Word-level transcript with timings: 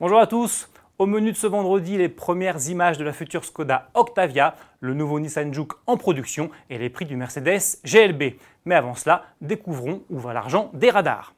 Bonjour 0.00 0.20
à 0.20 0.28
tous. 0.28 0.68
Au 1.00 1.06
menu 1.06 1.32
de 1.32 1.36
ce 1.36 1.48
vendredi, 1.48 1.98
les 1.98 2.08
premières 2.08 2.68
images 2.68 2.98
de 2.98 3.04
la 3.04 3.12
future 3.12 3.44
Skoda 3.44 3.90
Octavia, 3.94 4.54
le 4.78 4.94
nouveau 4.94 5.18
Nissan 5.18 5.52
Juke 5.52 5.72
en 5.88 5.96
production 5.96 6.50
et 6.70 6.78
les 6.78 6.88
prix 6.88 7.04
du 7.04 7.16
Mercedes 7.16 7.80
GLB. 7.84 8.34
Mais 8.64 8.76
avant 8.76 8.94
cela, 8.94 9.24
découvrons 9.40 10.04
où 10.08 10.20
va 10.20 10.32
l'argent 10.32 10.70
des 10.72 10.90
radars. 10.90 11.34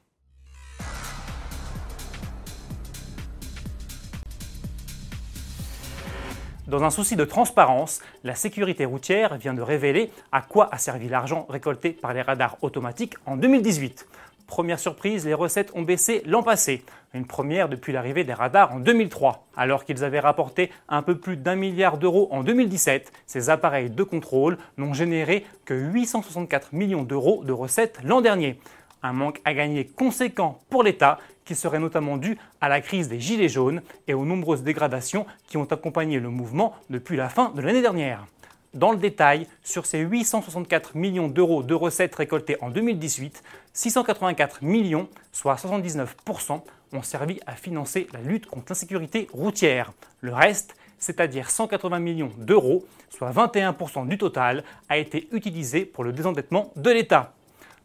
Dans 6.66 6.84
un 6.84 6.90
souci 6.90 7.16
de 7.16 7.24
transparence, 7.24 8.02
la 8.24 8.34
sécurité 8.34 8.84
routière 8.84 9.38
vient 9.38 9.54
de 9.54 9.62
révéler 9.62 10.10
à 10.32 10.42
quoi 10.42 10.68
a 10.70 10.76
servi 10.76 11.08
l'argent 11.08 11.46
récolté 11.48 11.92
par 11.92 12.12
les 12.12 12.20
radars 12.20 12.58
automatiques 12.60 13.14
en 13.24 13.38
2018. 13.38 14.06
Première 14.50 14.80
surprise, 14.80 15.24
les 15.26 15.32
recettes 15.32 15.70
ont 15.76 15.82
baissé 15.82 16.24
l'an 16.26 16.42
passé, 16.42 16.82
une 17.14 17.24
première 17.24 17.68
depuis 17.68 17.92
l'arrivée 17.92 18.24
des 18.24 18.34
radars 18.34 18.74
en 18.74 18.80
2003. 18.80 19.46
Alors 19.56 19.84
qu'ils 19.84 20.02
avaient 20.02 20.18
rapporté 20.18 20.72
un 20.88 21.02
peu 21.02 21.16
plus 21.16 21.36
d'un 21.36 21.54
milliard 21.54 21.98
d'euros 21.98 22.26
en 22.32 22.42
2017, 22.42 23.12
ces 23.26 23.48
appareils 23.48 23.90
de 23.90 24.02
contrôle 24.02 24.58
n'ont 24.76 24.92
généré 24.92 25.46
que 25.64 25.72
864 25.72 26.72
millions 26.72 27.04
d'euros 27.04 27.44
de 27.44 27.52
recettes 27.52 28.00
l'an 28.02 28.20
dernier. 28.20 28.58
Un 29.04 29.12
manque 29.12 29.40
à 29.44 29.54
gagner 29.54 29.86
conséquent 29.86 30.58
pour 30.68 30.82
l'État 30.82 31.20
qui 31.44 31.54
serait 31.54 31.78
notamment 31.78 32.16
dû 32.16 32.36
à 32.60 32.68
la 32.68 32.80
crise 32.80 33.08
des 33.08 33.20
Gilets 33.20 33.48
jaunes 33.48 33.82
et 34.08 34.14
aux 34.14 34.24
nombreuses 34.24 34.64
dégradations 34.64 35.26
qui 35.46 35.58
ont 35.58 35.64
accompagné 35.70 36.18
le 36.18 36.28
mouvement 36.28 36.74
depuis 36.90 37.16
la 37.16 37.28
fin 37.28 37.50
de 37.50 37.62
l'année 37.62 37.82
dernière. 37.82 38.26
Dans 38.72 38.92
le 38.92 38.98
détail, 38.98 39.48
sur 39.64 39.84
ces 39.84 39.98
864 39.98 40.94
millions 40.94 41.26
d'euros 41.26 41.64
de 41.64 41.74
recettes 41.74 42.14
récoltées 42.14 42.56
en 42.60 42.70
2018, 42.70 43.42
684 43.72 44.62
millions, 44.62 45.08
soit 45.32 45.56
79%, 45.56 46.60
ont 46.92 47.02
servi 47.02 47.40
à 47.46 47.56
financer 47.56 48.06
la 48.12 48.20
lutte 48.20 48.46
contre 48.46 48.66
l'insécurité 48.68 49.26
routière. 49.32 49.92
Le 50.20 50.32
reste, 50.32 50.76
c'est-à-dire 51.00 51.50
180 51.50 51.98
millions 51.98 52.30
d'euros, 52.38 52.84
soit 53.08 53.32
21% 53.32 54.06
du 54.06 54.18
total, 54.18 54.62
a 54.88 54.98
été 54.98 55.28
utilisé 55.32 55.84
pour 55.84 56.04
le 56.04 56.12
désendettement 56.12 56.72
de 56.76 56.90
l'État. 56.90 57.32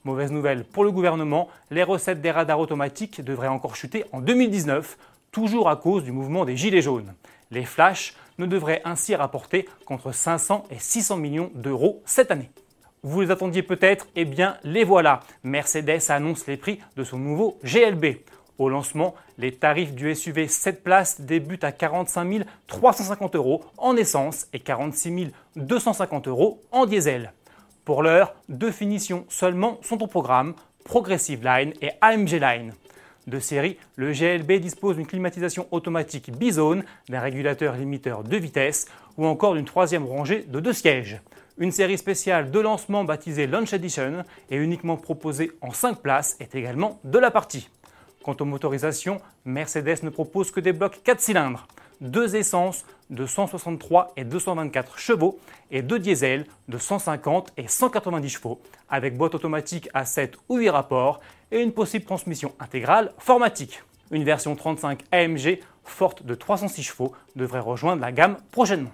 Mauvaise 0.04 0.32
nouvelle 0.32 0.66
pour 0.66 0.84
le 0.84 0.92
gouvernement, 0.92 1.50
les 1.72 1.82
recettes 1.82 2.22
des 2.22 2.30
radars 2.30 2.60
automatiques 2.60 3.24
devraient 3.24 3.48
encore 3.48 3.76
chuter 3.76 4.06
en 4.12 4.22
2019, 4.22 5.00
toujours 5.32 5.68
à 5.68 5.78
cause 5.78 6.04
du 6.04 6.12
mouvement 6.12 6.46
des 6.46 6.56
Gilets 6.56 6.84
jaunes. 6.84 7.16
Les 7.50 7.66
flashs 7.66 8.14
ne 8.38 8.46
devraient 8.46 8.82
ainsi 8.86 9.16
rapporter 9.16 9.68
qu'entre 9.86 10.12
500 10.12 10.66
et 10.72 10.80
600 10.80 11.18
millions 11.18 11.52
d'euros 11.54 12.02
cette 12.06 12.32
année. 12.32 12.52
Vous 13.04 13.22
les 13.22 13.32
attendiez 13.32 13.62
peut-être? 13.62 14.08
Eh 14.16 14.26
bien, 14.26 14.58
les 14.64 14.84
voilà. 14.84 15.20
Mercedes 15.44 16.10
annonce 16.10 16.48
les 16.48 16.58
prix 16.58 16.80
de 16.96 17.04
son 17.04 17.20
nouveau 17.20 17.60
GLB. 17.64 18.18
Au 18.58 18.70
lancement, 18.70 19.16
les 19.38 19.54
tarifs 19.54 19.94
du 19.94 20.16
SUV 20.16 20.48
7 20.48 20.84
places 20.84 21.22
débutent 21.22 21.66
à 21.66 21.72
45 21.72 22.46
350 22.68 23.36
euros 23.36 23.66
en 23.78 23.96
essence 23.98 24.48
et 24.54 24.60
46 24.60 25.32
250 25.56 26.28
euros 26.28 26.64
en 26.72 26.86
diesel. 26.86 27.34
Pour 27.84 28.02
l'heure, 28.02 28.34
deux 28.50 28.72
finitions 28.72 29.26
seulement 29.30 29.78
sont 29.84 30.02
au 30.02 30.08
programme, 30.08 30.56
Progressive 30.86 31.44
Line 31.44 31.74
et 31.82 31.92
AMG 32.02 32.40
Line. 32.40 32.74
De 33.28 33.40
série, 33.40 33.78
le 33.96 34.12
GLB 34.12 34.60
dispose 34.62 34.98
d'une 34.98 35.08
climatisation 35.08 35.68
automatique 35.72 36.32
bizone, 36.32 36.84
d'un 37.10 37.20
régulateur 37.20 37.76
limiteur 37.76 38.24
de 38.24 38.38
vitesse 38.38 38.86
ou 39.18 39.26
encore 39.26 39.56
d'une 39.56 39.66
troisième 39.66 40.06
rangée 40.06 40.46
de 40.48 40.60
deux 40.60 40.74
sièges. 40.74 41.20
Une 41.58 41.72
série 41.72 41.98
spéciale 41.98 42.52
de 42.52 42.60
lancement 42.60 43.04
baptisée 43.04 43.48
Launch 43.48 43.74
Edition 43.74 44.24
et 44.52 44.58
uniquement 44.58 44.98
proposée 44.98 45.52
en 45.62 45.72
5 45.72 46.02
places 46.02 46.36
est 46.40 46.54
également 46.54 47.00
de 47.04 47.18
la 47.18 47.32
partie. 47.32 47.70
Quant 48.24 48.36
aux 48.40 48.46
motorisations, 48.46 49.20
Mercedes 49.44 50.04
ne 50.04 50.10
propose 50.10 50.52
que 50.52 50.60
des 50.60 50.74
blocs 50.74 51.02
4 51.04 51.20
cylindres 51.20 51.66
deux 52.02 52.36
essences 52.36 52.86
de 53.10 53.26
163 53.26 54.14
et 54.18 54.24
224 54.24 54.98
chevaux 54.98 55.40
et 55.72 55.82
deux 55.82 56.00
diesels 56.00 56.46
de 56.68 56.78
150 56.78 57.54
et 57.58 57.68
190 57.68 58.30
chevaux, 58.30 58.62
avec 58.90 59.18
boîte 59.18 59.36
automatique 59.36 59.90
à 59.94 60.06
7 60.06 60.36
ou 60.50 60.58
8 60.58 60.70
rapports 60.70 61.20
et 61.52 61.62
une 61.62 61.72
possible 61.72 62.06
transmission 62.06 62.54
intégrale 62.60 63.14
formatique. 63.18 63.82
Une 64.12 64.24
version 64.24 64.56
35 64.56 65.04
AMG 65.12 65.60
forte 65.84 66.24
de 66.24 66.36
306 66.36 66.84
chevaux 66.84 67.14
devrait 67.36 67.60
rejoindre 67.60 68.02
la 68.02 68.12
gamme 68.12 68.38
prochainement. 68.52 68.92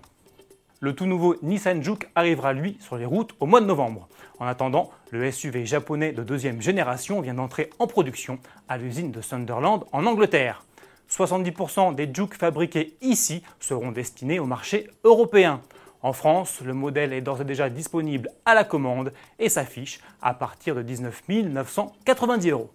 Le 0.80 0.96
tout 0.96 1.06
nouveau 1.06 1.36
Nissan 1.44 1.84
Juke 1.84 2.09
arrivera 2.16 2.54
lui 2.54 2.78
sur 2.80 2.98
les 2.98 3.06
routes 3.06 3.36
au 3.40 3.46
mois 3.46 3.62
de 3.62 3.68
novembre. 3.68 4.08
En 4.40 4.48
attendant, 4.48 4.90
le 5.12 5.30
SUV 5.31 5.66
japonais 5.66 6.12
de 6.12 6.24
deuxième 6.24 6.62
génération 6.62 7.22
vient 7.22 7.36
d'entrer 7.36 7.70
en 7.78 7.86
production 7.86 8.40
à 8.68 8.78
l'usine 8.80 9.12
de 9.12 9.22
Sunderland 9.22 9.86
en 9.92 10.08
Angleterre. 10.08 10.64
70% 11.12 11.94
des 11.94 12.10
Juke 12.14 12.36
fabriqués 12.36 12.96
ici 13.02 13.44
seront 13.60 13.92
destinés 13.92 14.40
au 14.40 14.46
marché 14.46 14.88
européen. 15.04 15.62
En 16.02 16.14
France, 16.14 16.62
le 16.66 16.74
modèle 16.74 17.14
est 17.14 17.22
d'ores 17.22 17.42
et 17.42 17.46
déjà 17.46 17.70
disponible 17.70 18.30
à 18.46 18.56
la 18.56 18.64
commande 18.64 19.14
et 19.38 19.50
s'affiche 19.50 20.00
à 20.22 20.34
partir 20.34 20.74
de 20.74 20.82
19 20.82 21.22
990 21.28 22.50
euros. 22.50 22.72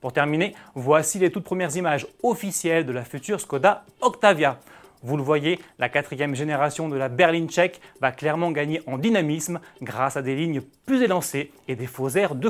Pour 0.00 0.12
terminer, 0.12 0.54
voici 0.74 1.18
les 1.18 1.30
toutes 1.30 1.44
premières 1.44 1.76
images 1.76 2.06
officielles 2.22 2.84
de 2.84 2.92
la 2.92 3.04
future 3.04 3.40
Skoda 3.40 3.84
Octavia. 4.00 4.58
Vous 5.02 5.16
le 5.16 5.22
voyez, 5.22 5.60
la 5.78 5.90
quatrième 5.90 6.34
génération 6.34 6.88
de 6.88 6.96
la 6.96 7.08
berline 7.08 7.48
tchèque 7.48 7.80
va 8.00 8.10
clairement 8.10 8.50
gagner 8.50 8.80
en 8.86 8.96
dynamisme 8.96 9.60
grâce 9.82 10.16
à 10.16 10.22
des 10.22 10.34
lignes 10.34 10.62
plus 10.86 11.02
élancées 11.02 11.52
et 11.68 11.76
des 11.76 11.86
faux 11.86 12.08
airs 12.08 12.34
de. 12.34 12.48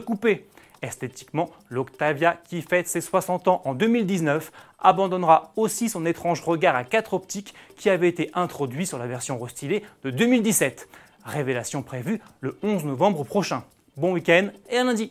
Esthétiquement, 0.84 1.48
l'Octavia, 1.70 2.36
qui 2.46 2.60
fête 2.60 2.86
ses 2.88 3.00
60 3.00 3.48
ans 3.48 3.62
en 3.64 3.72
2019, 3.72 4.52
abandonnera 4.78 5.52
aussi 5.56 5.88
son 5.88 6.04
étrange 6.04 6.42
regard 6.42 6.76
à 6.76 6.84
quatre 6.84 7.14
optiques 7.14 7.54
qui 7.78 7.88
avait 7.88 8.10
été 8.10 8.30
introduit 8.34 8.86
sur 8.86 8.98
la 8.98 9.06
version 9.06 9.38
restylée 9.38 9.82
de 10.02 10.10
2017. 10.10 10.86
Révélation 11.24 11.82
prévue 11.82 12.20
le 12.40 12.58
11 12.62 12.84
novembre 12.84 13.24
prochain. 13.24 13.64
Bon 13.96 14.12
week-end 14.12 14.48
et 14.68 14.76
à 14.76 14.84
lundi 14.84 15.10